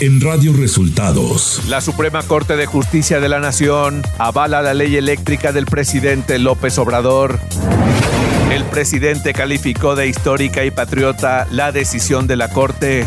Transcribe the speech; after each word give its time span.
en 0.00 0.18
Radio 0.22 0.54
Resultados. 0.54 1.60
La 1.68 1.82
Suprema 1.82 2.22
Corte 2.22 2.56
de 2.56 2.64
Justicia 2.64 3.20
de 3.20 3.28
la 3.28 3.38
Nación 3.38 4.02
avala 4.18 4.62
la 4.62 4.72
ley 4.72 4.96
eléctrica 4.96 5.52
del 5.52 5.66
presidente 5.66 6.38
López 6.38 6.78
Obrador. 6.78 7.38
El 8.50 8.64
presidente 8.64 9.34
calificó 9.34 9.94
de 9.96 10.08
histórica 10.08 10.64
y 10.64 10.70
patriota 10.70 11.46
la 11.50 11.70
decisión 11.70 12.26
de 12.26 12.36
la 12.36 12.48
Corte. 12.48 13.04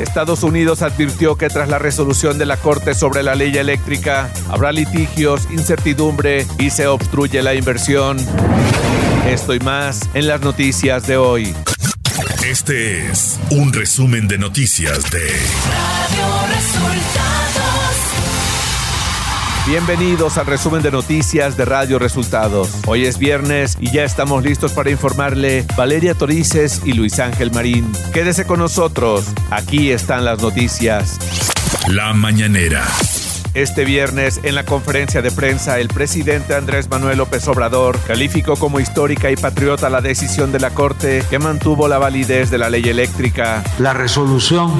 Estados 0.00 0.44
Unidos 0.44 0.82
advirtió 0.82 1.36
que 1.36 1.48
tras 1.48 1.68
la 1.68 1.80
resolución 1.80 2.38
de 2.38 2.46
la 2.46 2.58
Corte 2.58 2.94
sobre 2.94 3.24
la 3.24 3.34
ley 3.34 3.56
eléctrica 3.56 4.30
habrá 4.48 4.70
litigios, 4.70 5.48
incertidumbre 5.50 6.46
y 6.60 6.70
se 6.70 6.86
obstruye 6.86 7.42
la 7.42 7.54
inversión. 7.54 8.18
Esto 9.26 9.52
y 9.52 9.58
más 9.60 10.08
en 10.14 10.28
las 10.28 10.40
noticias 10.42 11.06
de 11.08 11.16
hoy. 11.16 11.54
Este 12.44 13.06
es 13.06 13.38
un 13.50 13.72
resumen 13.72 14.26
de 14.26 14.36
noticias 14.36 15.08
de 15.12 15.20
Radio 15.20 16.46
Resultados. 16.48 17.62
Bienvenidos 19.64 20.38
al 20.38 20.46
resumen 20.46 20.82
de 20.82 20.90
noticias 20.90 21.56
de 21.56 21.64
Radio 21.64 22.00
Resultados. 22.00 22.68
Hoy 22.86 23.06
es 23.06 23.18
viernes 23.18 23.76
y 23.80 23.92
ya 23.92 24.02
estamos 24.02 24.42
listos 24.42 24.72
para 24.72 24.90
informarle 24.90 25.64
Valeria 25.76 26.14
Torices 26.14 26.82
y 26.84 26.94
Luis 26.94 27.20
Ángel 27.20 27.52
Marín. 27.52 27.90
Quédese 28.12 28.44
con 28.44 28.58
nosotros, 28.58 29.24
aquí 29.50 29.92
están 29.92 30.24
las 30.24 30.42
noticias. 30.42 31.18
La 31.86 32.12
mañanera. 32.12 32.84
Este 33.54 33.84
viernes, 33.84 34.40
en 34.44 34.54
la 34.54 34.64
conferencia 34.64 35.20
de 35.20 35.30
prensa, 35.30 35.78
el 35.78 35.88
presidente 35.88 36.54
Andrés 36.54 36.88
Manuel 36.88 37.18
López 37.18 37.46
Obrador 37.48 38.00
calificó 38.00 38.56
como 38.56 38.80
histórica 38.80 39.30
y 39.30 39.36
patriota 39.36 39.90
la 39.90 40.00
decisión 40.00 40.52
de 40.52 40.58
la 40.58 40.70
Corte 40.70 41.22
que 41.28 41.38
mantuvo 41.38 41.86
la 41.86 41.98
validez 41.98 42.48
de 42.48 42.56
la 42.56 42.70
ley 42.70 42.82
eléctrica. 42.88 43.62
La 43.78 43.92
resolución 43.92 44.72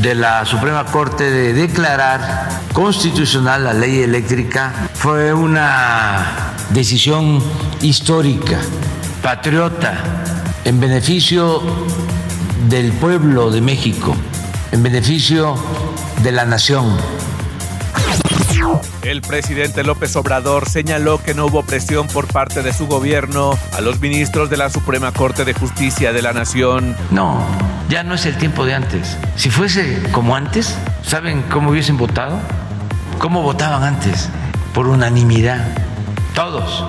de 0.00 0.14
la 0.14 0.46
Suprema 0.46 0.86
Corte 0.86 1.30
de 1.30 1.52
declarar 1.52 2.48
constitucional 2.72 3.64
la 3.64 3.74
ley 3.74 4.00
eléctrica 4.00 4.72
fue 4.94 5.34
una 5.34 6.54
decisión 6.70 7.42
histórica, 7.82 8.58
patriota, 9.22 10.24
en 10.64 10.80
beneficio 10.80 11.62
del 12.70 12.90
pueblo 12.92 13.50
de 13.50 13.60
México, 13.60 14.16
en 14.72 14.82
beneficio 14.82 15.56
de 16.22 16.32
la 16.32 16.46
nación 16.46 16.96
el 19.02 19.22
presidente 19.22 19.84
López 19.84 20.14
Obrador 20.16 20.68
señaló 20.68 21.22
que 21.22 21.32
no 21.32 21.46
hubo 21.46 21.62
presión 21.62 22.06
por 22.08 22.26
parte 22.26 22.62
de 22.62 22.72
su 22.72 22.86
gobierno 22.86 23.58
a 23.72 23.80
los 23.80 24.00
ministros 24.00 24.50
de 24.50 24.56
la 24.56 24.68
Suprema 24.68 25.12
Corte 25.12 25.44
de 25.44 25.54
Justicia 25.54 26.12
de 26.12 26.20
la 26.20 26.32
Nación. 26.32 26.96
No, 27.10 27.40
ya 27.88 28.02
no 28.02 28.14
es 28.14 28.26
el 28.26 28.36
tiempo 28.36 28.66
de 28.66 28.74
antes. 28.74 29.16
Si 29.36 29.50
fuese 29.50 30.02
como 30.12 30.36
antes, 30.36 30.76
¿saben 31.02 31.42
cómo 31.50 31.70
hubiesen 31.70 31.96
votado? 31.96 32.38
¿Cómo 33.18 33.42
votaban 33.42 33.82
antes? 33.82 34.28
Por 34.74 34.88
unanimidad. 34.88 35.66
Todos. 36.34 36.84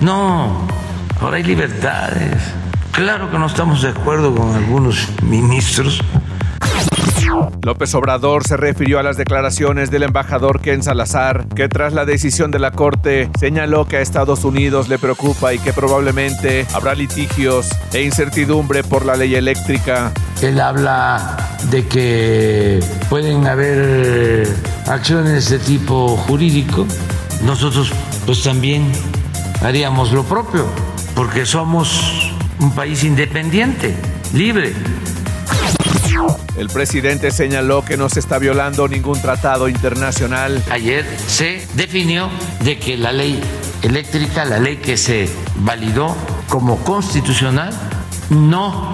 No, 0.00 0.66
ahora 1.20 1.36
hay 1.38 1.44
libertades. 1.44 2.42
Claro 2.92 3.30
que 3.30 3.38
no 3.38 3.46
estamos 3.46 3.82
de 3.82 3.90
acuerdo 3.90 4.34
con 4.34 4.54
algunos 4.54 5.08
ministros 5.22 6.00
López 7.66 7.92
Obrador 7.96 8.46
se 8.46 8.56
refirió 8.56 9.00
a 9.00 9.02
las 9.02 9.16
declaraciones 9.16 9.90
del 9.90 10.04
embajador 10.04 10.60
Ken 10.60 10.84
Salazar, 10.84 11.48
que 11.48 11.68
tras 11.68 11.92
la 11.92 12.04
decisión 12.04 12.52
de 12.52 12.60
la 12.60 12.70
Corte 12.70 13.28
señaló 13.40 13.88
que 13.88 13.96
a 13.96 14.00
Estados 14.02 14.44
Unidos 14.44 14.88
le 14.88 15.00
preocupa 15.00 15.52
y 15.52 15.58
que 15.58 15.72
probablemente 15.72 16.64
habrá 16.72 16.94
litigios 16.94 17.68
e 17.92 18.02
incertidumbre 18.02 18.84
por 18.84 19.04
la 19.04 19.16
ley 19.16 19.34
eléctrica. 19.34 20.12
Él 20.42 20.60
habla 20.60 21.38
de 21.68 21.88
que 21.88 22.78
pueden 23.10 23.48
haber 23.48 24.46
acciones 24.86 25.50
de 25.50 25.58
tipo 25.58 26.16
jurídico. 26.16 26.86
Nosotros 27.42 27.90
pues 28.26 28.44
también 28.44 28.92
haríamos 29.60 30.12
lo 30.12 30.22
propio, 30.22 30.66
porque 31.16 31.44
somos 31.44 32.32
un 32.60 32.70
país 32.76 33.02
independiente, 33.02 33.96
libre 34.32 34.72
el 36.56 36.68
presidente 36.68 37.30
señaló 37.30 37.84
que 37.84 37.96
no 37.96 38.08
se 38.08 38.20
está 38.20 38.38
violando 38.38 38.88
ningún 38.88 39.20
tratado 39.20 39.68
internacional. 39.68 40.62
Ayer 40.70 41.04
se 41.26 41.66
definió 41.74 42.30
de 42.60 42.78
que 42.78 42.96
la 42.96 43.12
ley 43.12 43.40
eléctrica, 43.82 44.44
la 44.44 44.58
ley 44.58 44.76
que 44.76 44.96
se 44.96 45.28
validó 45.56 46.16
como 46.48 46.78
constitucional, 46.78 47.72
no 48.30 48.90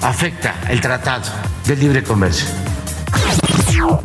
afecta 0.00 0.54
el 0.68 0.80
tratado 0.80 1.30
de 1.66 1.76
libre 1.76 2.02
comercio. 2.02 2.48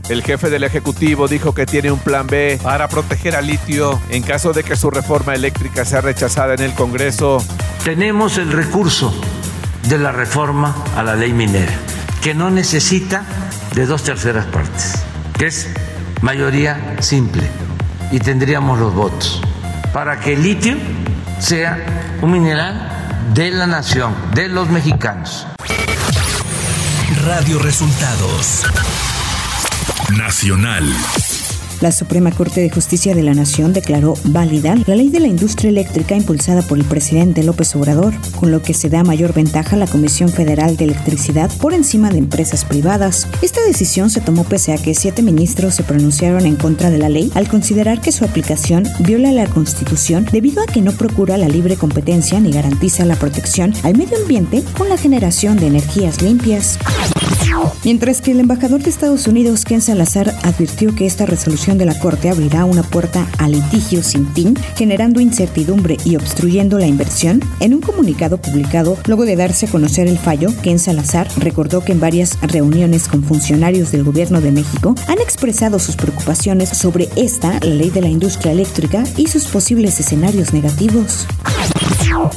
El 0.09 0.23
jefe 0.23 0.49
del 0.49 0.63
Ejecutivo 0.63 1.27
dijo 1.27 1.53
que 1.53 1.65
tiene 1.65 1.91
un 1.91 1.99
plan 1.99 2.27
B 2.27 2.59
para 2.63 2.87
proteger 2.87 3.35
al 3.35 3.47
litio 3.47 3.99
en 4.09 4.23
caso 4.23 4.53
de 4.53 4.63
que 4.63 4.75
su 4.75 4.89
reforma 4.89 5.35
eléctrica 5.35 5.83
sea 5.85 6.01
rechazada 6.01 6.53
en 6.53 6.61
el 6.61 6.73
Congreso. 6.73 7.43
Tenemos 7.83 8.37
el 8.37 8.51
recurso 8.51 9.13
de 9.89 9.97
la 9.97 10.11
reforma 10.11 10.75
a 10.95 11.03
la 11.03 11.15
ley 11.15 11.33
minera 11.33 11.86
que 12.21 12.33
no 12.33 12.49
necesita 12.49 13.23
de 13.73 13.85
dos 13.85 14.03
terceras 14.03 14.45
partes, 14.45 14.93
que 15.37 15.47
es 15.47 15.67
mayoría 16.21 16.95
simple, 16.99 17.49
y 18.11 18.19
tendríamos 18.19 18.79
los 18.79 18.93
votos 18.93 19.41
para 19.93 20.19
que 20.19 20.33
el 20.33 20.43
litio 20.43 20.75
sea 21.39 21.77
un 22.21 22.31
mineral 22.31 22.97
de 23.33 23.51
la 23.51 23.67
nación, 23.67 24.15
de 24.33 24.47
los 24.47 24.69
mexicanos. 24.69 25.47
Radio 27.25 27.59
Resultados 27.59 28.63
Nacional. 30.15 30.85
La 31.79 31.91
Suprema 31.91 32.31
Corte 32.31 32.61
de 32.61 32.71
Justicia 32.71 33.13
de 33.13 33.21
la 33.21 33.35
Nación 33.35 33.71
declaró 33.71 34.15
válida 34.23 34.75
la 34.87 34.95
ley 34.95 35.09
de 35.09 35.19
la 35.19 35.27
industria 35.27 35.69
eléctrica 35.69 36.15
impulsada 36.15 36.63
por 36.63 36.79
el 36.79 36.85
presidente 36.85 37.43
López 37.43 37.75
Obrador, 37.75 38.15
con 38.39 38.51
lo 38.51 38.63
que 38.63 38.73
se 38.73 38.89
da 38.89 39.03
mayor 39.03 39.33
ventaja 39.33 39.75
a 39.75 39.79
la 39.79 39.85
Comisión 39.85 40.29
Federal 40.29 40.75
de 40.75 40.85
Electricidad 40.85 41.51
por 41.61 41.75
encima 41.75 42.09
de 42.09 42.17
empresas 42.17 42.65
privadas. 42.65 43.27
Esta 43.43 43.61
decisión 43.61 44.09
se 44.09 44.21
tomó 44.21 44.43
pese 44.43 44.73
a 44.73 44.77
que 44.77 44.95
siete 44.95 45.21
ministros 45.21 45.75
se 45.75 45.83
pronunciaron 45.83 46.47
en 46.47 46.55
contra 46.55 46.89
de 46.89 46.97
la 46.97 47.09
ley 47.09 47.31
al 47.35 47.47
considerar 47.47 48.01
que 48.01 48.11
su 48.11 48.25
aplicación 48.25 48.83
viola 48.99 49.31
la 49.31 49.45
Constitución 49.45 50.25
debido 50.31 50.63
a 50.63 50.65
que 50.65 50.81
no 50.81 50.93
procura 50.93 51.37
la 51.37 51.47
libre 51.47 51.75
competencia 51.75 52.39
ni 52.39 52.51
garantiza 52.51 53.05
la 53.05 53.15
protección 53.15 53.73
al 53.83 53.95
medio 53.95 54.17
ambiente 54.17 54.63
con 54.77 54.89
la 54.89 54.97
generación 54.97 55.57
de 55.57 55.67
energías 55.67 56.23
limpias. 56.23 56.79
Mientras 57.83 58.21
que 58.21 58.31
el 58.31 58.39
embajador 58.39 58.81
de 58.81 58.89
Estados 58.89 59.27
Unidos, 59.27 59.63
Ken 59.63 59.81
Salazar, 59.81 60.33
advirtió 60.43 60.93
que 60.93 61.05
esta 61.05 61.25
resolución 61.25 61.77
de 61.77 61.85
la 61.85 61.97
Corte 61.99 62.29
abrirá 62.29 62.65
una 62.65 62.83
puerta 62.83 63.27
a 63.37 63.47
litigio 63.47 64.03
sin 64.03 64.27
fin, 64.33 64.55
generando 64.75 65.21
incertidumbre 65.21 65.97
y 66.03 66.15
obstruyendo 66.15 66.77
la 66.79 66.87
inversión, 66.87 67.41
en 67.59 67.73
un 67.73 67.81
comunicado 67.81 68.41
publicado 68.41 68.97
luego 69.05 69.25
de 69.25 69.35
darse 69.35 69.67
a 69.67 69.69
conocer 69.69 70.07
el 70.07 70.17
fallo, 70.17 70.49
Ken 70.61 70.79
Salazar 70.79 71.27
recordó 71.37 71.83
que 71.83 71.93
en 71.93 71.99
varias 71.99 72.37
reuniones 72.41 73.07
con 73.07 73.23
funcionarios 73.23 73.91
del 73.91 74.03
gobierno 74.03 74.41
de 74.41 74.51
México 74.51 74.95
han 75.07 75.19
expresado 75.19 75.79
sus 75.79 75.95
preocupaciones 75.95 76.69
sobre 76.69 77.07
esta, 77.15 77.59
ley 77.59 77.89
de 77.89 78.01
la 78.01 78.09
industria 78.09 78.51
eléctrica, 78.51 79.03
y 79.15 79.27
sus 79.27 79.45
posibles 79.45 79.99
escenarios 79.99 80.53
negativos. 80.53 81.25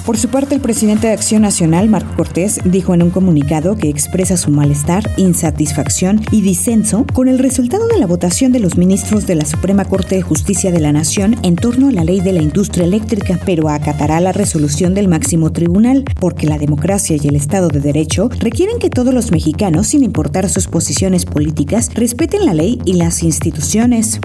Por 0.04 0.18
su 0.18 0.28
parte, 0.28 0.54
el 0.54 0.60
presidente 0.60 1.06
de 1.06 1.12
Acción 1.12 1.42
Nacional, 1.42 1.88
Marco 1.88 2.14
Cortés, 2.16 2.60
dijo 2.64 2.94
en 2.94 3.02
un 3.02 3.10
comunicado 3.10 3.76
que 3.76 3.88
expresa 3.88 4.36
su 4.36 4.50
malestar, 4.50 5.10
insatisfacción 5.16 6.20
y 6.30 6.42
disenso 6.42 7.06
con 7.12 7.28
el 7.28 7.38
resultado 7.38 7.86
de 7.88 7.98
la 7.98 8.06
votación 8.06 8.52
de 8.52 8.60
los 8.60 8.76
ministros 8.76 9.26
de 9.26 9.36
la 9.36 9.44
Suprema 9.44 9.84
Corte 9.84 10.16
de 10.16 10.22
Justicia 10.22 10.70
de 10.70 10.80
la 10.80 10.92
Nación 10.92 11.36
en 11.42 11.56
torno 11.56 11.88
a 11.88 11.92
la 11.92 12.04
ley 12.04 12.20
de 12.20 12.32
la 12.32 12.42
industria 12.42 12.84
eléctrica, 12.84 13.38
pero 13.44 13.68
acatará 13.68 14.20
la 14.20 14.32
resolución 14.32 14.94
del 14.94 15.08
máximo 15.08 15.50
tribunal, 15.52 16.04
porque 16.18 16.46
la 16.46 16.58
democracia 16.58 17.16
y 17.20 17.28
el 17.28 17.36
Estado 17.36 17.68
de 17.68 17.80
Derecho 17.80 18.28
requieren 18.38 18.78
que 18.78 18.90
todos 18.90 19.14
los 19.14 19.30
mexicanos, 19.30 19.88
sin 19.88 20.02
importar 20.02 20.48
sus 20.48 20.66
posiciones 20.66 21.24
políticas, 21.24 21.90
respeten 21.94 22.44
la 22.44 22.54
ley 22.54 22.80
y 22.84 22.94
las 22.94 23.22
instituciones. 23.22 24.20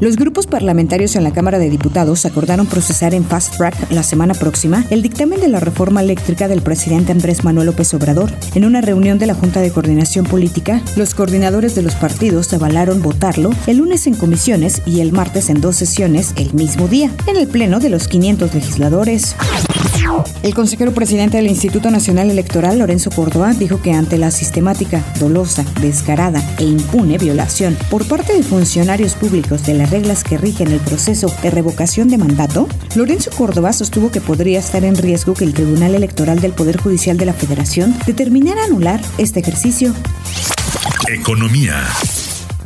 Los 0.00 0.16
grupos 0.16 0.46
parlamentarios 0.46 1.16
en 1.16 1.24
la 1.24 1.32
Cámara 1.32 1.58
de 1.58 1.70
Diputados 1.70 2.26
acordaron 2.26 2.66
procesar 2.66 3.14
en 3.14 3.24
fast 3.24 3.56
track 3.56 3.90
la 3.90 4.02
semana 4.02 4.34
próxima 4.42 4.84
el 4.90 5.02
dictamen 5.02 5.38
de 5.38 5.46
la 5.46 5.60
reforma 5.60 6.00
eléctrica 6.00 6.48
del 6.48 6.62
presidente 6.62 7.12
Andrés 7.12 7.44
Manuel 7.44 7.66
López 7.66 7.94
Obrador. 7.94 8.32
En 8.56 8.64
una 8.64 8.80
reunión 8.80 9.20
de 9.20 9.26
la 9.26 9.34
Junta 9.34 9.60
de 9.60 9.70
Coordinación 9.70 10.26
Política, 10.26 10.82
los 10.96 11.14
coordinadores 11.14 11.76
de 11.76 11.82
los 11.82 11.94
partidos 11.94 12.52
avalaron 12.52 13.02
votarlo 13.02 13.50
el 13.68 13.76
lunes 13.76 14.08
en 14.08 14.14
comisiones 14.14 14.82
y 14.84 15.00
el 15.00 15.12
martes 15.12 15.48
en 15.48 15.60
dos 15.60 15.76
sesiones 15.76 16.34
el 16.36 16.54
mismo 16.54 16.88
día, 16.88 17.12
en 17.28 17.36
el 17.36 17.46
Pleno 17.46 17.78
de 17.78 17.90
los 17.90 18.08
500 18.08 18.52
legisladores. 18.52 19.36
El 20.42 20.54
consejero 20.54 20.92
presidente 20.92 21.36
del 21.36 21.46
Instituto 21.46 21.90
Nacional 21.90 22.30
Electoral, 22.30 22.78
Lorenzo 22.78 23.10
Córdoba, 23.10 23.52
dijo 23.52 23.80
que 23.80 23.92
ante 23.92 24.18
la 24.18 24.30
sistemática, 24.30 25.02
dolosa, 25.18 25.64
descarada 25.80 26.42
e 26.58 26.64
impune 26.64 27.18
violación 27.18 27.76
por 27.90 28.06
parte 28.06 28.32
de 28.32 28.42
funcionarios 28.42 29.14
públicos 29.14 29.64
de 29.64 29.74
las 29.74 29.90
reglas 29.90 30.24
que 30.24 30.38
rigen 30.38 30.68
el 30.68 30.80
proceso 30.80 31.32
de 31.42 31.50
revocación 31.50 32.08
de 32.08 32.18
mandato, 32.18 32.68
Lorenzo 32.94 33.30
Córdoba 33.30 33.72
sostuvo 33.72 34.10
que 34.10 34.20
podría 34.20 34.58
estar 34.58 34.84
en 34.84 34.96
riesgo 34.96 35.34
que 35.34 35.44
el 35.44 35.54
Tribunal 35.54 35.94
Electoral 35.94 36.40
del 36.40 36.52
Poder 36.52 36.80
Judicial 36.80 37.16
de 37.16 37.26
la 37.26 37.32
Federación 37.32 37.96
determinara 38.06 38.64
anular 38.64 39.00
este 39.18 39.40
ejercicio. 39.40 39.94
Economía. 41.08 41.88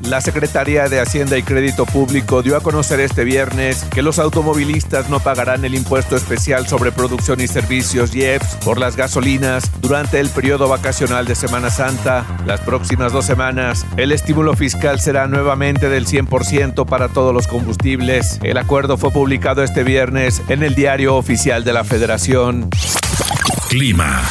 La 0.02 0.20
Secretaría 0.20 0.88
de 0.88 1.00
Hacienda 1.00 1.36
y 1.38 1.42
Crédito 1.42 1.86
Público 1.86 2.42
dio 2.42 2.56
a 2.56 2.60
conocer 2.60 3.00
este 3.00 3.24
viernes 3.24 3.84
que 3.84 4.02
los 4.02 4.18
automovilistas 4.18 5.08
no 5.08 5.20
pagarán 5.20 5.64
el 5.64 5.74
impuesto 5.74 6.16
especial 6.16 6.66
sobre 6.66 6.92
producción 6.92 7.40
y 7.40 7.48
servicios 7.48 8.14
IEPS 8.14 8.56
por 8.64 8.78
las 8.78 8.96
gasolinas 8.96 9.70
durante 9.80 10.20
el 10.20 10.28
periodo 10.30 10.68
vacacional 10.68 11.26
de 11.26 11.34
Semana 11.34 11.70
Santa. 11.70 12.24
Las 12.46 12.60
próximas 12.60 13.12
dos 13.12 13.24
semanas, 13.24 13.86
el 13.96 14.12
estímulo 14.12 14.54
fiscal 14.54 15.00
será 15.00 15.26
nuevamente 15.26 15.88
del 15.88 16.06
100% 16.06 16.86
para 16.86 17.08
todos 17.08 17.34
los 17.34 17.46
combustibles. 17.46 18.38
El 18.42 18.58
acuerdo 18.58 18.96
fue 18.96 19.10
publicado 19.10 19.62
este 19.62 19.84
viernes 19.84 20.42
en 20.48 20.62
el 20.62 20.74
Diario 20.74 21.16
Oficial 21.16 21.64
de 21.64 21.72
la 21.72 21.84
Federación. 21.84 22.70
Clima. 23.68 24.22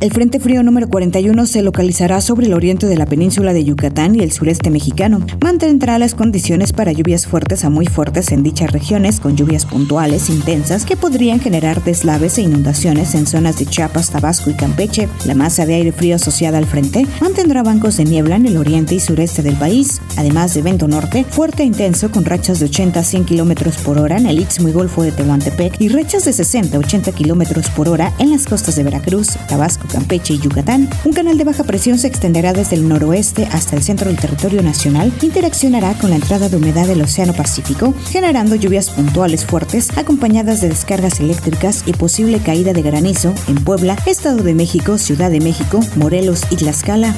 El 0.00 0.12
Frente 0.12 0.40
Frío 0.40 0.62
número 0.62 0.88
41 0.88 1.44
se 1.44 1.60
localizará 1.60 2.22
sobre 2.22 2.46
el 2.46 2.54
oriente 2.54 2.86
de 2.86 2.96
la 2.96 3.04
península 3.04 3.52
de 3.52 3.64
Yucatán 3.64 4.14
y 4.16 4.20
el 4.20 4.32
sureste 4.32 4.70
mexicano. 4.70 5.20
Mantendrá 5.42 5.98
las 5.98 6.14
condiciones 6.14 6.72
para 6.72 6.92
lluvias 6.92 7.26
fuertes 7.26 7.66
a 7.66 7.70
muy 7.70 7.84
fuertes 7.84 8.32
en 8.32 8.42
dichas 8.42 8.72
regiones, 8.72 9.20
con 9.20 9.36
lluvias 9.36 9.66
puntuales 9.66 10.30
intensas 10.30 10.86
que 10.86 10.96
podrían 10.96 11.38
generar 11.38 11.84
deslaves 11.84 12.38
e 12.38 12.42
inundaciones 12.42 13.14
en 13.14 13.26
zonas 13.26 13.58
de 13.58 13.66
Chiapas, 13.66 14.08
Tabasco 14.08 14.48
y 14.48 14.54
Campeche. 14.54 15.06
La 15.26 15.34
masa 15.34 15.66
de 15.66 15.74
aire 15.74 15.92
frío 15.92 16.16
asociada 16.16 16.56
al 16.56 16.64
frente 16.64 17.06
mantendrá 17.20 17.62
bancos 17.62 17.98
de 17.98 18.04
niebla 18.04 18.36
en 18.36 18.46
el 18.46 18.56
oriente 18.56 18.94
y 18.94 19.00
sureste 19.00 19.42
del 19.42 19.56
país, 19.56 20.00
además 20.16 20.54
de 20.54 20.62
viento 20.62 20.88
norte 20.88 21.24
fuerte 21.28 21.62
e 21.62 21.66
intenso 21.66 22.10
con 22.10 22.24
rachas 22.24 22.58
de 22.58 22.64
80 22.64 23.00
a 23.00 23.04
100 23.04 23.24
km 23.24 23.70
por 23.82 23.98
hora 23.98 24.16
en 24.16 24.24
el 24.24 24.40
Istmo 24.40 24.70
y 24.70 24.72
Golfo 24.72 25.02
de 25.02 25.12
Tehuantepec 25.12 25.78
y 25.78 25.88
rachas 25.88 26.24
de 26.24 26.32
60 26.32 26.78
a 26.78 26.80
80 26.80 27.12
km 27.12 27.68
por 27.76 27.90
hora 27.90 28.14
en 28.18 28.30
las 28.30 28.46
costas 28.46 28.76
de 28.76 28.84
Veracruz, 28.84 29.36
Tabasco, 29.46 29.89
Campeche 29.90 30.34
y 30.34 30.38
Yucatán, 30.38 30.88
un 31.04 31.12
canal 31.12 31.36
de 31.36 31.44
baja 31.44 31.64
presión 31.64 31.98
se 31.98 32.06
extenderá 32.06 32.52
desde 32.52 32.76
el 32.76 32.88
noroeste 32.88 33.46
hasta 33.52 33.76
el 33.76 33.82
centro 33.82 34.08
del 34.08 34.18
territorio 34.18 34.62
nacional, 34.62 35.12
interaccionará 35.22 35.94
con 35.94 36.10
la 36.10 36.16
entrada 36.16 36.48
de 36.48 36.56
humedad 36.56 36.86
del 36.86 37.02
Océano 37.02 37.32
Pacífico, 37.32 37.94
generando 38.10 38.56
lluvias 38.56 38.90
puntuales 38.90 39.44
fuertes 39.44 39.96
acompañadas 39.96 40.60
de 40.60 40.68
descargas 40.68 41.20
eléctricas 41.20 41.82
y 41.86 41.92
posible 41.92 42.40
caída 42.40 42.72
de 42.72 42.82
granizo 42.82 43.34
en 43.48 43.56
Puebla, 43.56 43.96
Estado 44.06 44.42
de 44.42 44.54
México, 44.54 44.98
Ciudad 44.98 45.30
de 45.30 45.40
México, 45.40 45.80
Morelos 45.96 46.42
y 46.50 46.56
Tlaxcala. 46.56 47.14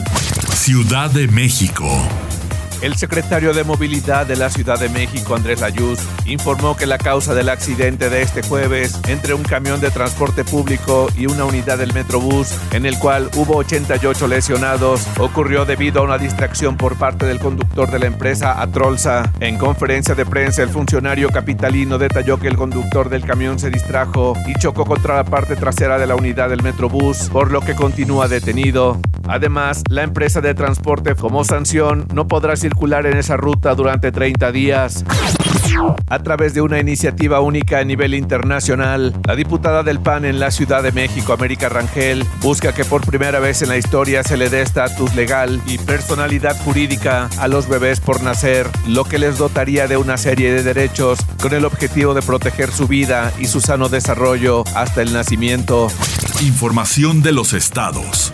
Ciudad 0.55 1.11
de 1.11 1.29
México. 1.29 1.89
El 2.83 2.97
secretario 2.97 3.55
de 3.55 3.63
Movilidad 3.63 4.27
de 4.27 4.35
la 4.35 4.51
Ciudad 4.51 4.77
de 4.77 4.89
México, 4.89 5.37
Andrés 5.37 5.61
Layuz, 5.61 6.01
informó 6.27 6.77
que 6.77 6.85
la 6.85 6.99
causa 6.99 7.33
del 7.33 7.49
accidente 7.49 8.11
de 8.11 8.23
este 8.23 8.43
jueves 8.43 8.99
entre 9.07 9.35
un 9.35 9.45
camión 9.45 9.81
de 9.81 9.93
transporte 9.93 10.43
público 10.43 11.07
y 11.17 11.27
una 11.27 11.45
unidad 11.45 11.79
del 11.79 11.95
Metrobús, 11.95 12.49
en 12.73 12.85
el 12.85 12.99
cual 12.99 13.31
hubo 13.37 13.55
88 13.59 14.27
lesionados, 14.27 15.07
ocurrió 15.21 15.65
debido 15.65 16.01
a 16.01 16.05
una 16.05 16.19
distracción 16.19 16.77
por 16.77 16.99
parte 16.99 17.25
del 17.25 17.39
conductor 17.39 17.89
de 17.89 18.01
la 18.01 18.07
empresa 18.07 18.61
Atrolsa. 18.61 19.33
En 19.39 19.59
conferencia 19.59 20.17
de 20.17 20.27
prensa, 20.27 20.65
el 20.65 20.71
funcionario 20.71 21.29
capitalino 21.29 21.99
detalló 21.99 22.41
que 22.41 22.49
el 22.49 22.57
conductor 22.57 23.11
del 23.11 23.25
camión 23.25 23.61
se 23.61 23.71
distrajo 23.71 24.35
y 24.49 24.59
chocó 24.59 24.87
contra 24.87 25.15
la 25.15 25.25
parte 25.25 25.55
trasera 25.55 25.99
de 25.99 26.09
la 26.09 26.17
unidad 26.17 26.49
del 26.49 26.65
Metrobús, 26.65 27.29
por 27.31 27.53
lo 27.53 27.61
que 27.61 27.77
continúa 27.77 28.27
detenido. 28.27 29.01
Además, 29.29 29.83
la 29.89 30.03
empresa 30.03 30.41
de 30.41 30.55
transporte 30.55 31.15
como 31.15 31.45
sanción 31.45 32.07
no 32.13 32.27
podrá 32.27 32.57
circular 32.57 33.07
en 33.07 33.17
esa 33.17 33.37
ruta 33.37 33.75
durante 33.75 34.13
30 34.13 34.53
días. 34.53 35.05
A 36.09 36.19
través 36.19 36.55
de 36.55 36.61
una 36.61 36.81
iniciativa 36.81 37.41
única 37.41 37.79
a 37.79 37.85
nivel 37.85 38.15
internacional, 38.15 39.15
la 39.27 39.37
diputada 39.37 39.83
del 39.83 40.01
PAN 40.01 40.25
en 40.25 40.39
la 40.39 40.51
Ciudad 40.51 40.83
de 40.83 40.93
México, 40.93 41.33
América 41.33 41.69
Rangel, 41.69 42.27
busca 42.41 42.75
que 42.75 42.85
por 42.85 43.07
primera 43.07 43.41
vez 43.41 43.63
en 43.63 43.69
la 43.69 43.79
historia 43.79 44.23
se 44.23 44.37
le 44.37 44.51
dé 44.51 44.63
estatus 44.63 45.15
legal 45.15 45.63
y 45.67 45.79
personalidad 45.79 46.57
jurídica 46.63 47.29
a 47.39 47.49
los 47.49 47.69
bebés 47.69 48.01
por 48.01 48.23
nacer, 48.23 48.69
lo 48.87 49.05
que 49.05 49.19
les 49.19 49.39
dotaría 49.39 49.87
de 49.87 49.97
una 49.97 50.17
serie 50.17 50.53
de 50.53 50.63
derechos 50.63 51.21
con 51.41 51.55
el 51.55 51.65
objetivo 51.65 52.13
de 52.15 52.23
proteger 52.23 52.71
su 52.71 52.87
vida 52.87 53.33
y 53.39 53.47
su 53.47 53.61
sano 53.61 53.89
desarrollo 53.89 54.65
hasta 54.75 55.03
el 55.03 55.13
nacimiento. 55.13 55.89
Información 56.43 57.23
de 57.23 57.33
los 57.33 57.53
estados. 57.53 58.33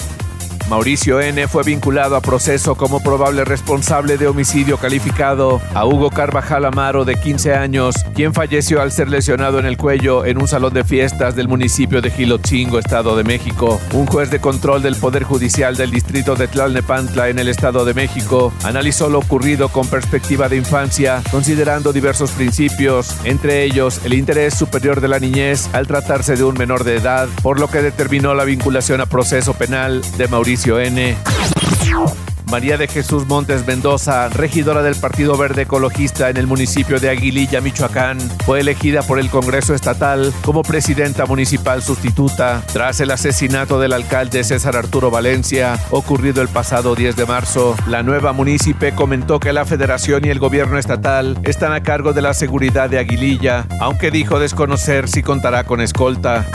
Mauricio 0.68 1.18
N. 1.18 1.48
fue 1.48 1.62
vinculado 1.62 2.14
a 2.14 2.20
proceso 2.20 2.74
como 2.74 3.02
probable 3.02 3.46
responsable 3.46 4.18
de 4.18 4.28
homicidio 4.28 4.76
calificado 4.76 5.62
a 5.72 5.86
Hugo 5.86 6.10
Carvajal 6.10 6.66
Amaro, 6.66 7.06
de 7.06 7.18
15 7.18 7.54
años, 7.54 7.94
quien 8.14 8.34
falleció 8.34 8.82
al 8.82 8.92
ser 8.92 9.08
lesionado 9.08 9.58
en 9.58 9.64
el 9.64 9.78
cuello 9.78 10.26
en 10.26 10.36
un 10.36 10.46
salón 10.46 10.74
de 10.74 10.84
fiestas 10.84 11.34
del 11.34 11.48
municipio 11.48 12.02
de 12.02 12.10
Gilotzingo, 12.10 12.78
Estado 12.78 13.16
de 13.16 13.24
México. 13.24 13.80
Un 13.94 14.06
juez 14.06 14.30
de 14.30 14.40
control 14.40 14.82
del 14.82 14.96
Poder 14.96 15.22
Judicial 15.22 15.74
del 15.74 15.90
distrito 15.90 16.34
de 16.34 16.48
Tlalnepantla, 16.48 17.30
en 17.30 17.38
el 17.38 17.48
Estado 17.48 17.86
de 17.86 17.94
México, 17.94 18.52
analizó 18.62 19.08
lo 19.08 19.20
ocurrido 19.20 19.70
con 19.70 19.86
perspectiva 19.86 20.50
de 20.50 20.56
infancia, 20.56 21.22
considerando 21.30 21.94
diversos 21.94 22.32
principios, 22.32 23.16
entre 23.24 23.64
ellos 23.64 24.02
el 24.04 24.12
interés 24.12 24.52
superior 24.52 25.00
de 25.00 25.08
la 25.08 25.18
niñez 25.18 25.70
al 25.72 25.86
tratarse 25.86 26.36
de 26.36 26.44
un 26.44 26.58
menor 26.58 26.84
de 26.84 26.96
edad, 26.96 27.26
por 27.42 27.58
lo 27.58 27.68
que 27.68 27.80
determinó 27.80 28.34
la 28.34 28.44
vinculación 28.44 29.00
a 29.00 29.06
proceso 29.06 29.54
penal 29.54 30.02
de 30.18 30.28
Mauricio 30.28 30.57
María 32.50 32.78
de 32.78 32.88
Jesús 32.88 33.26
Montes 33.26 33.66
Mendoza, 33.66 34.28
regidora 34.30 34.82
del 34.82 34.96
Partido 34.96 35.36
Verde 35.36 35.62
Ecologista 35.62 36.30
en 36.30 36.38
el 36.38 36.46
municipio 36.46 36.98
de 36.98 37.10
Aguililla, 37.10 37.60
Michoacán, 37.60 38.18
fue 38.46 38.60
elegida 38.60 39.02
por 39.02 39.18
el 39.18 39.28
Congreso 39.28 39.74
Estatal 39.74 40.32
como 40.44 40.62
presidenta 40.62 41.26
municipal 41.26 41.82
sustituta 41.82 42.62
tras 42.72 43.00
el 43.00 43.10
asesinato 43.10 43.78
del 43.78 43.92
alcalde 43.92 44.44
César 44.44 44.76
Arturo 44.76 45.10
Valencia, 45.10 45.78
ocurrido 45.90 46.40
el 46.40 46.48
pasado 46.48 46.94
10 46.94 47.16
de 47.16 47.26
marzo. 47.26 47.76
La 47.86 48.02
nueva 48.02 48.32
munícipe 48.32 48.94
comentó 48.94 49.40
que 49.40 49.52
la 49.52 49.66
federación 49.66 50.24
y 50.24 50.30
el 50.30 50.38
gobierno 50.38 50.78
estatal 50.78 51.38
están 51.44 51.72
a 51.72 51.82
cargo 51.82 52.14
de 52.14 52.22
la 52.22 52.32
seguridad 52.32 52.88
de 52.88 52.98
Aguililla, 52.98 53.66
aunque 53.80 54.10
dijo 54.10 54.38
desconocer 54.38 55.08
si 55.08 55.22
contará 55.22 55.64
con 55.64 55.82
escolta. 55.82 56.46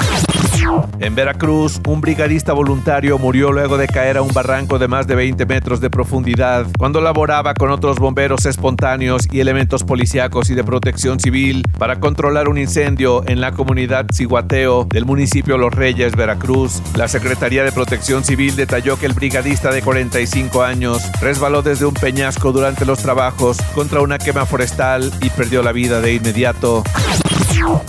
En 1.00 1.16
Veracruz, 1.16 1.82
un 1.88 2.02
brigadista 2.02 2.54
voluntario 2.54 3.18
murió 3.18 3.52
luego 3.52 3.78
de 3.78 3.88
caer 3.88 4.18
a 4.18 4.22
un 4.22 4.34
barranco 4.34 4.80
de 4.80 4.88
más 4.88 5.06
de 5.08 5.16
20 5.16 5.46
metros 5.46 5.82
de 5.82 5.90
profundidad 5.90 6.66
cuando 6.78 7.02
laboraba 7.02 7.54
con 7.54 7.72
otros 7.72 7.98
bomberos 7.98 8.46
espontáneos 8.46 9.28
y 9.32 9.40
elementos 9.40 9.84
policíacos 9.84 10.50
y 10.50 10.56
de 10.56 10.64
protección 10.64 11.20
civil 11.20 11.64
para 11.78 12.00
controlar 12.00 12.48
un 12.48 12.58
incendio 12.58 13.24
en 13.28 13.42
la 13.42 13.52
comunidad 13.52 14.06
Ciguateo 14.14 14.86
del 14.86 15.06
municipio 15.06 15.58
Los 15.58 15.74
Reyes, 15.74 16.16
Veracruz. 16.16 16.82
La 16.96 17.08
Secretaría 17.08 17.64
de 17.64 17.72
Protección 17.72 18.24
Civil 18.24 18.56
detalló 18.56 18.98
que 18.98 19.06
el 19.06 19.14
brigadista 19.14 19.72
de 19.72 19.82
45 19.82 20.64
años 20.64 21.04
resbaló 21.22 21.62
desde 21.62 21.86
un 21.86 21.94
peñasco 21.94 22.52
durante 22.52 22.86
los 22.86 23.00
trabajos 23.00 23.58
contra 23.76 24.02
una 24.02 24.18
quema 24.18 24.46
forestal 24.46 25.12
y 25.22 25.30
perdió 25.30 25.62
la 25.64 25.72
vida 25.72 26.02
de 26.02 26.14
inmediato. 26.14 26.84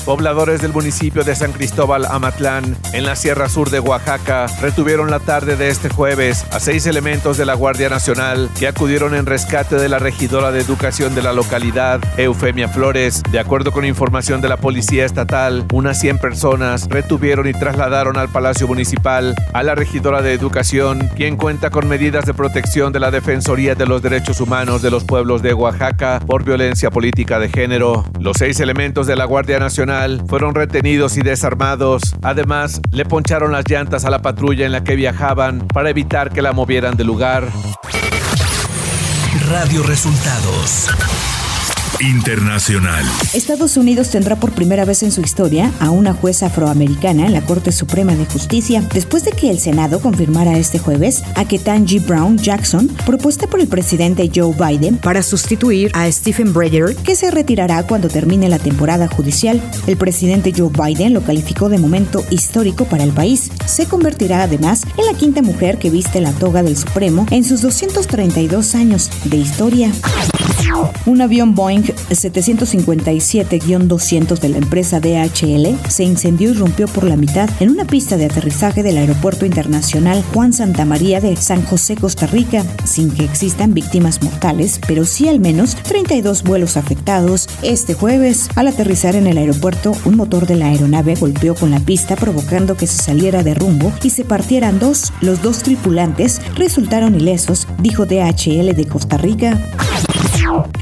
Pobladores 0.05 0.63
del 0.63 0.73
municipio 0.73 1.25
de 1.25 1.35
San 1.35 1.53
Cristóbal 1.53 2.05
Amatlán, 2.07 2.77
en 2.93 3.05
la 3.05 3.17
Sierra 3.17 3.49
Sur 3.49 3.71
de 3.71 3.81
Oaxaca, 3.81 4.47
retuvieron 4.61 5.11
la 5.11 5.19
tarde 5.19 5.57
de 5.57 5.69
este 5.69 5.89
jueves 5.89 6.45
a 6.53 6.61
seis 6.61 6.87
elementos 6.87 7.37
de 7.37 7.45
la 7.45 7.55
Guardia 7.55 7.89
Nacional 7.89 8.49
que 8.59 8.69
acudieron 8.69 9.15
en 9.15 9.27
rescate 9.27 9.77
de 9.77 9.89
la 9.89 9.99
regidora 9.99 10.53
de 10.53 10.61
educación 10.61 11.15
de 11.15 11.23
la 11.23 11.33
localidad, 11.33 12.01
Eufemia 12.19 12.69
Flores. 12.69 13.23
De 13.31 13.39
acuerdo 13.39 13.73
con 13.73 13.85
información 13.85 14.41
de 14.41 14.49
la 14.49 14.57
Policía 14.57 15.05
Estatal, 15.05 15.67
unas 15.73 15.99
100 15.99 16.19
personas 16.19 16.87
retuvieron 16.89 17.49
y 17.49 17.53
trasladaron 17.53 18.17
al 18.17 18.29
Palacio 18.29 18.69
Municipal 18.69 19.35
a 19.53 19.63
la 19.63 19.75
regidora 19.75 20.23
de 20.23 20.35
educación, 20.35 21.09
quien 21.17 21.37
cuenta 21.37 21.71
con 21.71 21.89
medidas 21.89 22.27
de 22.27 22.35
protección 22.35 22.93
de 22.93 23.01
la 23.01 23.11
Defensoría 23.11 23.75
de 23.75 23.87
los 23.87 24.03
Derechos 24.03 24.41
Humanos 24.41 24.83
de 24.83 24.91
los 24.91 25.05
Pueblos 25.05 25.43
de 25.43 25.55
Oaxaca 25.55 26.21
por 26.27 26.45
violencia 26.45 26.91
política 26.91 27.39
de 27.39 27.49
género. 27.49 28.05
Los 28.21 28.37
seis 28.39 28.61
elementos 28.61 29.07
de 29.07 29.17
la 29.17 29.25
Guardia 29.25 29.59
Nacional 29.59 29.64
fueron 30.29 30.55
retenidos 30.55 31.17
y 31.17 31.23
desarmados. 31.23 32.15
Además, 32.23 32.81
le 32.91 33.05
poncharon 33.05 33.53
las 33.53 33.65
llantas 33.69 34.05
a 34.05 34.11
la 34.11 34.21
patrulla 34.21 34.67
en 34.67 34.73
la 34.73 34.85
que 34.85 34.97
viajaban 34.97 35.67
para 35.69 35.91
evitar 35.91 36.31
que 36.31 36.43
la 36.43 36.53
movieran 36.53 36.97
de 36.97 37.05
lugar. 37.05 37.49
Radio 39.49 39.83
Resultados 39.83 40.89
Internacional. 42.05 43.03
Estados 43.33 43.79
Unidos 43.79 44.11
tendrá 44.11 44.37
por 44.37 44.53
primera 44.53 44.85
vez 44.85 45.03
en 45.03 45.11
su 45.11 45.23
historia 45.23 45.73
a 45.81 45.89
una 45.89 46.13
jueza 46.13 46.47
afroamericana 46.47 47.25
en 47.25 47.33
la 47.33 47.41
Corte 47.41 47.73
Suprema 47.73 48.15
de 48.15 48.27
Justicia, 48.27 48.87
después 48.93 49.25
de 49.25 49.33
que 49.33 49.51
el 49.51 49.59
Senado 49.59 50.01
confirmara 50.01 50.59
este 50.59 50.79
jueves 50.79 51.23
a 51.35 51.47
Ketanji 51.47 52.01
Brown 52.01 52.37
Jackson, 52.37 52.89
propuesta 53.07 53.47
por 53.47 53.61
el 53.61 53.69
presidente 53.69 54.31
Joe 54.35 54.55
Biden 54.55 54.99
para 54.99 55.23
sustituir 55.23 55.91
a 55.95 56.11
Stephen 56.13 56.53
Breyer, 56.53 56.95
que 56.95 57.17
se 57.17 57.31
retirará 57.31 57.87
cuando 57.87 58.09
termine 58.09 58.51
la 58.51 58.59
temporada 58.59 59.09
judicial. 59.09 59.63
El 59.87 59.97
presidente 59.97 60.53
Joe 60.55 60.71
Biden 60.71 61.15
lo 61.15 61.23
calificó 61.23 61.71
de 61.71 61.79
momento 61.79 62.23
histórico 62.29 62.85
para 62.85 63.05
el 63.05 63.13
país. 63.13 63.51
Se 63.65 63.87
convertirá 63.87 64.43
además 64.43 64.83
en 64.99 65.07
la 65.07 65.15
quinta 65.19 65.41
mujer 65.41 65.79
que 65.79 65.89
viste 65.89 66.21
la 66.21 66.33
toga 66.33 66.63
del 66.63 66.77
Supremo 66.77 67.27
en 67.31 67.45
sus 67.45 67.63
232 67.63 68.75
años 68.75 69.11
de 69.25 69.39
historia. 69.39 69.91
Un 71.07 71.21
avión 71.21 71.55
Boeing 71.55 71.94
757-200 72.11 74.39
de 74.39 74.49
la 74.49 74.59
empresa 74.59 75.01
DHL 75.01 75.79
se 75.89 76.05
incendió 76.05 76.51
y 76.51 76.55
rompió 76.55 76.87
por 76.89 77.05
la 77.05 77.17
mitad 77.17 77.49
en 77.61 77.71
una 77.71 77.85
pista 77.85 78.17
de 78.17 78.27
aterrizaje 78.27 78.83
del 78.83 78.99
Aeropuerto 78.99 79.47
Internacional 79.47 80.23
Juan 80.33 80.53
Santa 80.53 80.85
María 80.85 81.21
de 81.21 81.37
San 81.37 81.63
José, 81.63 81.97
Costa 81.97 82.27
Rica, 82.27 82.65
sin 82.85 83.11
que 83.11 83.25
existan 83.25 83.75
víctimas 83.75 84.23
mortales, 84.23 84.81
pero 84.87 85.05
sí 85.05 85.29
al 85.29 85.41
menos 85.41 85.77
32 85.77 86.43
vuelos 86.43 86.77
afectados. 86.77 87.49
Este 87.63 87.95
jueves, 87.95 88.49
al 88.55 88.69
aterrizar 88.69 89.17
en 89.17 89.27
el 89.27 89.39
aeropuerto, 89.39 89.93
un 90.05 90.17
motor 90.17 90.47
de 90.47 90.57
la 90.57 90.67
aeronave 90.67 91.15
golpeó 91.15 91.55
con 91.55 91.71
la 91.71 91.81
pista 91.81 92.17
provocando 92.17 92.77
que 92.77 92.87
se 92.87 93.03
saliera 93.03 93.43
de 93.43 93.55
rumbo 93.55 93.93
y 94.03 94.11
se 94.11 94.25
partieran 94.25 94.79
dos. 94.79 95.13
Los 95.21 95.43
dos 95.43 95.63
tripulantes 95.63 96.41
resultaron 96.57 97.15
ilesos, 97.15 97.67
dijo 97.79 98.07
DHL 98.07 98.75
de 98.75 98.87
Costa 98.89 99.17
Rica. 99.17 99.61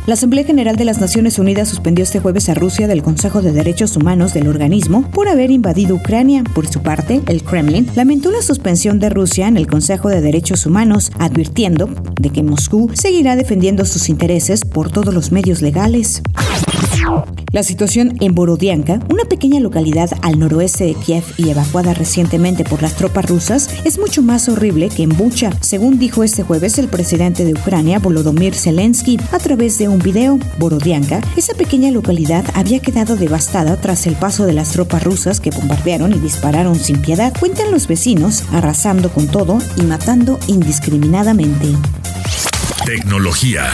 La 0.07 0.14
Asamblea 0.14 0.45
General 0.45 0.76
de 0.76 0.85
las 0.85 1.00
Naciones 1.00 1.38
Unidas 1.38 1.69
suspendió 1.69 2.02
este 2.02 2.19
jueves 2.19 2.49
a 2.49 2.54
Rusia 2.54 2.88
del 2.88 3.02
Consejo 3.02 3.42
de 3.42 3.52
Derechos 3.52 3.97
Humanos 3.97 4.35
del 4.35 4.49
organismo 4.49 5.09
por 5.11 5.28
haber 5.28 5.50
invadido 5.50 5.95
Ucrania. 5.95 6.42
Por 6.54 6.66
su 6.66 6.83
parte, 6.83 7.23
el 7.28 7.42
Kremlin 7.42 7.88
lamentó 7.95 8.31
la 8.31 8.42
suspensión 8.42 8.99
de 8.99 9.11
Rusia 9.11 9.47
en 9.47 9.57
el 9.57 9.66
Consejo 9.66 10.09
de 10.09 10.21
Derechos 10.21 10.66
Humanos, 10.66 11.12
advirtiendo 11.19 11.88
de 12.21 12.31
que 12.31 12.42
Moscú 12.42 12.90
seguirá 12.95 13.37
defendiendo 13.37 13.85
sus 13.85 14.09
intereses 14.09 14.64
por 14.64 14.90
todos 14.90 15.14
los 15.14 15.31
medios 15.31 15.62
legales. 15.62 16.23
La 17.53 17.63
situación 17.63 18.17
en 18.21 18.35
Borodianka, 18.35 19.01
una 19.11 19.25
pequeña 19.25 19.61
localidad 19.61 20.11
al 20.23 20.39
noroeste 20.39 20.85
de 20.85 20.95
Kiev 20.95 21.25
y 21.37 21.51
evacuada 21.51 21.93
recientemente 21.93 22.65
por 22.65 22.81
las 22.81 22.97
tropas 22.97 23.29
rusas, 23.29 23.69
es 23.85 23.99
mucho 23.99 24.23
más 24.23 24.49
horrible 24.49 24.89
que 24.89 25.03
en 25.03 25.11
Bucha, 25.11 25.51
según 25.61 25.99
dijo 25.99 26.25
este 26.25 26.43
jueves 26.43 26.79
el 26.79 26.89
presidente 26.89 27.45
de 27.45 27.53
Ucrania, 27.53 27.99
Volodymyr 27.99 28.55
Zelensky, 28.55 29.19
a 29.33 29.39
través 29.39 29.79
de 29.79 29.89
un 29.89 29.99
video. 29.99 30.39
Borodianka, 30.59 31.21
esa 31.37 31.55
pequeña 31.55 31.91
localidad 31.91 32.45
había 32.55 32.81
quedado 32.81 33.17
devastada 33.17 33.77
tras 33.81 34.07
el 34.07 34.15
paso 34.15 34.47
de 34.47 34.55
las 34.55 34.71
tropas 34.71 35.03
rusas 35.03 35.41
que 35.41 35.51
bombardearon 35.51 36.13
y 36.13 36.19
dispararon 36.19 36.77
sin 36.77 37.03
piedad, 37.03 37.35
cuentan 37.39 37.71
los 37.71 37.87
vecinos, 37.87 38.45
arrasando 38.53 39.13
con 39.13 39.27
todo 39.27 39.59
y 39.77 39.83
matando 39.83 40.39
indiscriminadamente. 40.47 41.67
Tecnología. 42.87 43.65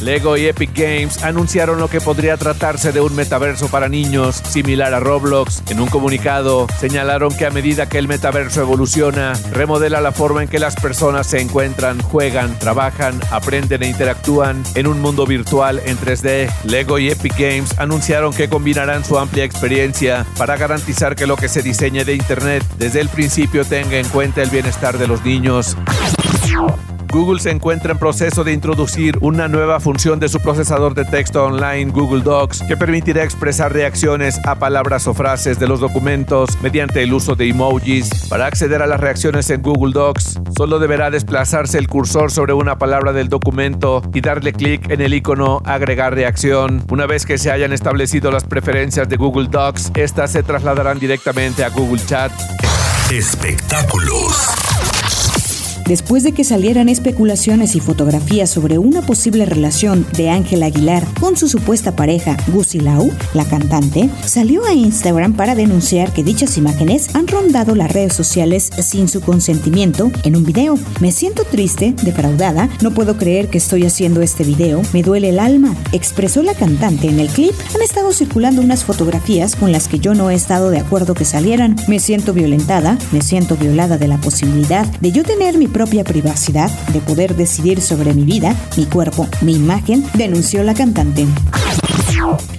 Lego 0.00 0.36
y 0.36 0.46
Epic 0.46 0.70
Games 0.74 1.22
anunciaron 1.24 1.78
lo 1.78 1.88
que 1.88 2.00
podría 2.00 2.36
tratarse 2.36 2.92
de 2.92 3.00
un 3.00 3.14
metaverso 3.14 3.68
para 3.68 3.88
niños 3.88 4.36
similar 4.36 4.94
a 4.94 5.00
Roblox. 5.00 5.62
En 5.70 5.80
un 5.80 5.88
comunicado 5.88 6.66
señalaron 6.78 7.34
que 7.36 7.46
a 7.46 7.50
medida 7.50 7.88
que 7.88 7.98
el 7.98 8.08
metaverso 8.08 8.60
evoluciona, 8.60 9.32
remodela 9.52 10.00
la 10.00 10.12
forma 10.12 10.42
en 10.42 10.48
que 10.48 10.58
las 10.58 10.76
personas 10.76 11.26
se 11.26 11.40
encuentran, 11.40 12.00
juegan, 12.00 12.58
trabajan, 12.58 13.20
aprenden 13.30 13.82
e 13.82 13.88
interactúan 13.88 14.62
en 14.74 14.86
un 14.86 15.00
mundo 15.00 15.26
virtual 15.26 15.80
en 15.84 15.98
3D. 15.98 16.50
Lego 16.64 16.98
y 16.98 17.10
Epic 17.10 17.36
Games 17.38 17.78
anunciaron 17.78 18.32
que 18.32 18.48
combinarán 18.48 19.04
su 19.04 19.18
amplia 19.18 19.44
experiencia 19.44 20.26
para 20.36 20.56
garantizar 20.56 21.16
que 21.16 21.26
lo 21.26 21.36
que 21.36 21.48
se 21.48 21.62
diseñe 21.62 22.04
de 22.04 22.14
Internet 22.14 22.64
desde 22.78 23.00
el 23.00 23.08
principio 23.08 23.64
tenga 23.64 23.98
en 23.98 24.08
cuenta 24.08 24.42
el 24.42 24.50
bienestar 24.50 24.98
de 24.98 25.08
los 25.08 25.24
niños. 25.24 25.76
Google 27.10 27.40
se 27.40 27.50
encuentra 27.50 27.92
en 27.92 27.98
proceso 27.98 28.44
de 28.44 28.52
introducir 28.52 29.16
una 29.22 29.48
nueva 29.48 29.80
función 29.80 30.20
de 30.20 30.28
su 30.28 30.40
procesador 30.40 30.94
de 30.94 31.06
texto 31.06 31.44
online 31.44 31.90
Google 31.90 32.22
Docs 32.22 32.62
que 32.68 32.76
permitirá 32.76 33.24
expresar 33.24 33.72
reacciones 33.72 34.38
a 34.44 34.56
palabras 34.56 35.06
o 35.06 35.14
frases 35.14 35.58
de 35.58 35.66
los 35.66 35.80
documentos 35.80 36.60
mediante 36.60 37.02
el 37.02 37.14
uso 37.14 37.34
de 37.34 37.48
emojis. 37.48 38.10
Para 38.28 38.46
acceder 38.46 38.82
a 38.82 38.86
las 38.86 39.00
reacciones 39.00 39.48
en 39.48 39.62
Google 39.62 39.92
Docs, 39.92 40.40
solo 40.56 40.78
deberá 40.78 41.10
desplazarse 41.10 41.78
el 41.78 41.88
cursor 41.88 42.30
sobre 42.30 42.52
una 42.52 42.76
palabra 42.76 43.12
del 43.12 43.28
documento 43.28 44.02
y 44.12 44.20
darle 44.20 44.52
clic 44.52 44.90
en 44.90 45.00
el 45.00 45.14
icono 45.14 45.62
Agregar 45.64 46.14
reacción. 46.14 46.84
Una 46.90 47.06
vez 47.06 47.24
que 47.24 47.38
se 47.38 47.50
hayan 47.50 47.72
establecido 47.72 48.30
las 48.30 48.44
preferencias 48.44 49.08
de 49.08 49.16
Google 49.16 49.48
Docs, 49.50 49.92
estas 49.94 50.32
se 50.32 50.42
trasladarán 50.42 50.98
directamente 50.98 51.64
a 51.64 51.70
Google 51.70 52.04
Chat. 52.04 52.32
Espectáculos. 53.10 54.87
Después 55.88 56.22
de 56.22 56.32
que 56.32 56.44
salieran 56.44 56.90
especulaciones 56.90 57.74
y 57.74 57.80
fotografías 57.80 58.50
sobre 58.50 58.76
una 58.76 59.00
posible 59.00 59.46
relación 59.46 60.06
de 60.18 60.28
Ángel 60.28 60.62
Aguilar 60.62 61.02
con 61.18 61.34
su 61.34 61.48
supuesta 61.48 61.96
pareja 61.96 62.36
Gucci 62.48 62.78
Lau, 62.78 63.10
la 63.32 63.46
cantante, 63.46 64.10
salió 64.22 64.66
a 64.66 64.74
Instagram 64.74 65.32
para 65.32 65.54
denunciar 65.54 66.12
que 66.12 66.22
dichas 66.22 66.58
imágenes 66.58 67.14
han 67.14 67.26
rondado 67.26 67.74
las 67.74 67.90
redes 67.90 68.12
sociales 68.12 68.68
sin 68.82 69.08
su 69.08 69.22
consentimiento 69.22 70.12
en 70.24 70.36
un 70.36 70.44
video. 70.44 70.78
Me 71.00 71.10
siento 71.10 71.44
triste, 71.44 71.94
defraudada, 72.02 72.68
no 72.82 72.90
puedo 72.90 73.16
creer 73.16 73.48
que 73.48 73.56
estoy 73.56 73.86
haciendo 73.86 74.20
este 74.20 74.44
video, 74.44 74.82
me 74.92 75.02
duele 75.02 75.30
el 75.30 75.38
alma, 75.38 75.74
expresó 75.92 76.42
la 76.42 76.52
cantante 76.52 77.08
en 77.08 77.18
el 77.18 77.28
clip. 77.28 77.54
Han 77.74 77.80
estado 77.80 78.12
circulando 78.12 78.60
unas 78.60 78.84
fotografías 78.84 79.56
con 79.56 79.72
las 79.72 79.88
que 79.88 80.00
yo 80.00 80.12
no 80.12 80.28
he 80.28 80.34
estado 80.34 80.68
de 80.68 80.80
acuerdo 80.80 81.14
que 81.14 81.24
salieran. 81.24 81.76
Me 81.88 81.98
siento 81.98 82.34
violentada, 82.34 82.98
me 83.10 83.22
siento 83.22 83.56
violada 83.56 83.96
de 83.96 84.08
la 84.08 84.20
posibilidad 84.20 84.86
de 85.00 85.12
yo 85.12 85.22
tener 85.22 85.56
mi 85.56 85.66
propia 85.78 86.02
privacidad 86.02 86.72
de 86.92 87.00
poder 87.00 87.36
decidir 87.36 87.80
sobre 87.80 88.12
mi 88.12 88.24
vida, 88.24 88.52
mi 88.76 88.84
cuerpo, 88.84 89.28
mi 89.42 89.54
imagen, 89.54 90.04
denunció 90.14 90.64
la 90.64 90.74
cantante. 90.74 91.24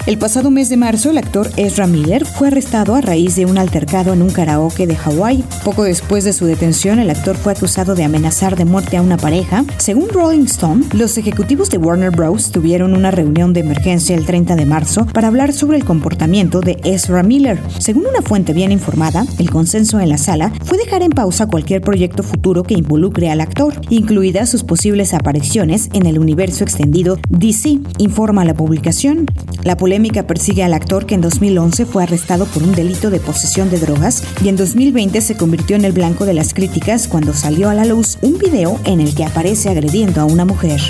El 0.06 0.18
pasado 0.18 0.50
mes 0.50 0.70
de 0.70 0.78
marzo, 0.78 1.12
el 1.12 1.18
actor 1.20 1.52
Ezra 1.56 1.86
Miller 1.86 2.26
fue 2.26 2.48
arrestado 2.48 2.96
a 2.96 3.02
raíz 3.02 3.36
de 3.36 3.46
un 3.46 3.58
altercado 3.58 4.14
en 4.14 4.24
un 4.24 4.32
karaoke 4.32 4.88
de 4.88 4.96
Hawái. 4.96 5.44
Poco 5.64 5.84
después 5.84 6.24
de 6.24 6.34
su 6.34 6.46
detención, 6.46 6.98
el 6.98 7.12
actor 7.12 7.36
fue 7.36 7.52
acusado 7.52 7.94
de 7.94 8.04
amenazar 8.04 8.56
de 8.56 8.66
muerte 8.66 8.98
a 8.98 9.02
una 9.02 9.18
pareja. 9.18 9.66
Según 9.78 10.10
Rolling 10.10 10.46
Stone, 10.46 10.86
los 10.94 11.18
ejecutivos 11.18 11.70
de 11.70 11.78
Warner 11.78 12.10
Bros. 12.10 12.52
tuvieron 12.52 12.96
una 12.96 13.12
reunión 13.12 13.54
de 13.54 13.60
emergencia 13.60 14.16
el 14.16 14.26
30 14.26 14.56
de 14.56 14.66
marzo 14.66 15.06
para 15.06 15.28
hablar 15.28 15.54
sobre 15.54 15.78
el 15.78 15.86
comportamiento 15.86 16.62
de 16.62 16.80
Ezra 16.84 17.22
Miller. 17.22 17.60
Según 17.78 18.08
una 18.08 18.24
fuente 18.24 18.54
bien 18.54 18.72
informada, 18.72 19.26
el 19.38 19.52
consenso 19.52 20.00
en 20.00 20.10
la 20.10 20.18
sala 20.18 20.52
fue 20.64 20.80
dejar 20.80 21.04
en 21.04 21.12
pausa 21.12 21.46
cualquier 21.46 21.82
proyecto 21.82 22.24
futuro 22.24 22.64
que 22.64 22.74
involucre 22.74 23.30
al 23.30 23.42
actor, 23.42 23.74
incluidas 23.90 24.50
sus 24.50 24.64
posibles 24.64 25.14
apariciones 25.14 25.90
en 25.94 26.08
el 26.08 26.18
universo 26.18 26.64
extendido 26.64 27.18
DC, 27.30 27.80
informa 28.00 28.44
la 28.44 28.56
publicación. 28.56 29.28
La 29.70 29.78
polémica 29.78 30.24
persigue 30.24 30.64
al 30.64 30.74
actor 30.74 31.06
que 31.06 31.14
en 31.14 31.22
2011 31.22 31.86
fue 31.86 32.02
arrestado 32.02 32.48
por 32.48 32.64
un 32.64 32.72
delito 32.72 33.12
de 33.12 33.20
posesión 33.20 33.70
de 33.70 33.78
drogas 33.78 34.24
y 34.44 34.50
en 34.50 34.56
2020 34.56 35.22
se 35.22 35.38
convirtió 35.38 35.76
en 35.76 35.86
el 35.86 35.92
blanco 35.92 36.26
de 36.26 36.34
las 36.34 36.56
críticas 36.56 37.08
cuando 37.08 37.36
salió 37.36 37.70
a 37.70 37.76
la 37.76 37.86
luz 37.86 38.18
un 38.22 38.40
video 38.40 38.80
en 38.84 39.00
el 39.00 39.14
que 39.14 39.26
aparece 39.26 39.70
agrediendo 39.70 40.22
a 40.22 40.26
una 40.26 40.44
mujer. 40.44 40.82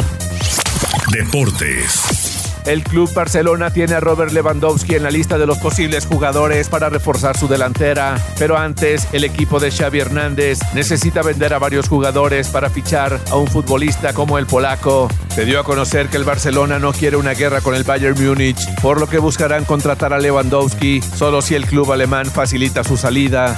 Deportes. 1.12 2.29
El 2.66 2.84
Club 2.84 3.12
Barcelona 3.14 3.72
tiene 3.72 3.96
a 3.96 4.00
Robert 4.00 4.32
Lewandowski 4.32 4.96
en 4.96 5.04
la 5.04 5.12
lista 5.12 5.38
de 5.38 5.46
los 5.46 5.58
posibles 5.58 6.06
jugadores 6.06 6.70
para 6.70 6.90
reforzar 6.90 7.38
su 7.38 7.48
delantera, 7.48 8.18
pero 8.38 8.58
antes 8.58 9.08
el 9.12 9.24
equipo 9.24 9.60
de 9.60 9.72
Xavi 9.72 10.00
Hernández 10.00 10.60
necesita 10.74 11.22
vender 11.22 11.54
a 11.54 11.60
varios 11.60 11.88
jugadores 11.88 12.50
para 12.50 12.70
fichar 12.70 13.20
a 13.32 13.36
un 13.36 13.48
futbolista 13.48 14.14
como 14.14 14.38
el 14.38 14.46
polaco. 14.46 15.10
Se 15.34 15.46
dio 15.46 15.60
a 15.60 15.64
conocer 15.64 16.10
que 16.10 16.18
el 16.18 16.24
Barcelona 16.24 16.80
no 16.80 16.92
quiere 16.92 17.18
una 17.18 17.34
guerra 17.34 17.62
con 17.62 17.76
el 17.76 17.84
Bayern 17.84 18.22
Múnich, 18.24 18.60
por 18.82 19.00
lo 19.00 19.08
que 19.08 19.20
buscarán 19.20 19.66
contratar 19.66 20.14
a 20.14 20.20
Lewandowski 20.20 21.02
solo 21.02 21.42
si 21.42 21.56
el 21.56 21.66
club 21.66 21.92
alemán 21.92 22.26
facilita 22.26 22.84
su 22.84 22.98
salida. 22.98 23.58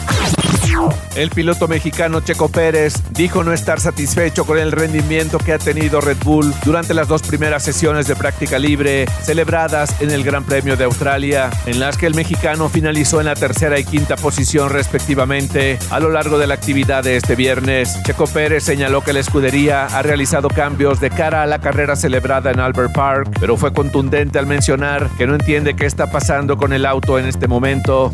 El 1.16 1.30
piloto 1.30 1.68
mexicano 1.68 2.22
Checo 2.22 2.50
Pérez 2.50 2.94
dijo 3.12 3.44
no 3.44 3.52
estar 3.52 3.80
satisfecho 3.80 4.46
con 4.46 4.58
el 4.58 4.72
rendimiento 4.72 5.38
que 5.38 5.54
ha 5.54 5.60
tenido 5.60 6.00
Red 6.00 6.18
Bull 6.24 6.54
durante 6.64 6.94
las 6.94 7.08
dos 7.08 7.22
primeras 7.22 7.64
sesiones 7.64 8.08
de 8.08 8.16
práctica 8.16 8.58
libre 8.58 9.06
celebradas 9.22 10.02
en 10.02 10.12
el 10.12 10.24
Gran 10.24 10.44
Premio 10.46 10.78
de 10.78 10.86
Australia, 10.86 11.50
en 11.66 11.80
las 11.80 11.98
que 11.98 12.08
el 12.08 12.16
mexicano 12.16 12.70
finalizó 12.70 13.20
en 13.20 13.26
la 13.26 13.36
tercera 13.36 13.78
y 13.78 13.84
quinta 13.84 14.16
posición 14.16 14.70
respectivamente 14.70 15.78
a 15.90 16.00
lo 16.00 16.10
largo 16.10 16.38
de 16.38 16.48
la 16.48 16.54
actividad 16.54 17.04
de 17.04 17.18
este 17.18 17.36
viernes. 17.36 18.02
Checo 18.04 18.26
Pérez 18.26 18.64
señaló 18.64 19.02
que 19.02 19.14
la 19.14 19.20
escudería 19.20 19.86
ha 19.88 20.02
realizado 20.02 20.48
cambios 20.48 21.00
de 21.02 21.10
cara 21.10 21.44
a 21.44 21.48
la 21.48 21.60
carrera 21.60 21.96
celebrada 21.96 22.52
en 22.52 22.60
Albert 22.60 22.94
Park, 22.94 23.38
pero 23.40 23.58
fue 23.58 23.74
contundente 23.74 24.40
al 24.40 24.48
mencionar 24.48 25.10
que 25.18 25.28
no 25.28 25.36
entiende 25.36 25.76
qué 25.76 25.86
está 25.86 26.10
pasando 26.10 26.58
con 26.58 26.74
el 26.74 26.86
auto 26.86 27.20
en 27.20 27.26
este 27.26 27.48
momento. 27.48 28.14